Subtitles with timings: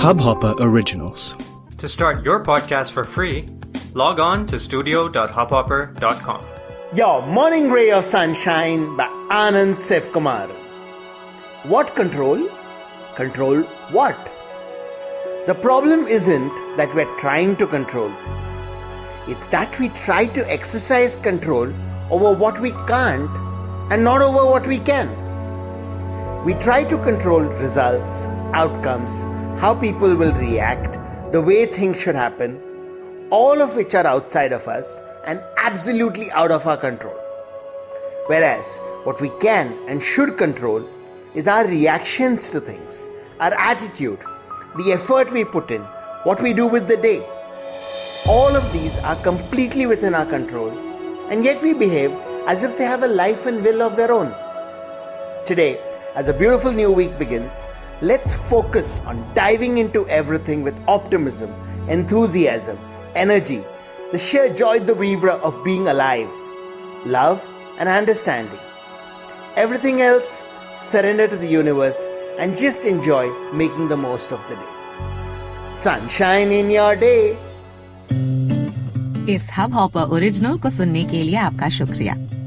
[0.00, 1.36] Hubhopper Originals.
[1.76, 3.46] To start your podcast for free,
[3.92, 6.42] log on to studio.hubhopper.com.
[6.94, 10.48] Your Morning Ray of Sunshine by Anand Sevkumar.
[11.64, 12.48] What control?
[13.14, 13.60] Control
[13.98, 14.16] what?
[15.46, 18.70] The problem isn't that we're trying to control things.
[19.28, 21.70] It's that we try to exercise control
[22.10, 23.30] over what we can't
[23.92, 25.12] and not over what we can.
[26.46, 29.26] We try to control results, outcomes,
[29.60, 30.98] how people will react,
[31.32, 32.58] the way things should happen,
[33.28, 37.14] all of which are outside of us and absolutely out of our control.
[38.26, 40.82] Whereas what we can and should control
[41.34, 43.06] is our reactions to things,
[43.38, 44.20] our attitude,
[44.78, 45.82] the effort we put in,
[46.24, 47.22] what we do with the day.
[48.26, 50.70] All of these are completely within our control,
[51.28, 52.12] and yet we behave
[52.46, 54.34] as if they have a life and will of their own.
[55.44, 55.78] Today,
[56.14, 57.68] as a beautiful new week begins,
[58.01, 61.49] let's focus on diving into everything with optimism,
[61.89, 62.77] enthusiasm,
[63.15, 63.61] energy,
[64.11, 66.29] the sheer joy the weaver of being alive,
[67.05, 67.47] love,
[67.79, 68.59] and understanding.
[69.55, 74.73] Everything else, surrender to the universe and just enjoy making the most of the day.
[75.73, 77.35] Sunshine in your day.
[79.29, 82.15] इस Hubhopper original को सुनने के लिए आपका शुक्रिया